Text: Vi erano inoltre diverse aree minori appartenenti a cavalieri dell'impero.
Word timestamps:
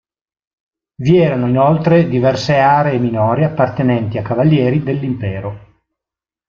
Vi 1.03 1.15
erano 1.19 1.47
inoltre 1.47 2.07
diverse 2.09 2.57
aree 2.57 2.97
minori 2.97 3.43
appartenenti 3.43 4.17
a 4.17 4.23
cavalieri 4.23 4.81
dell'impero. 4.81 5.81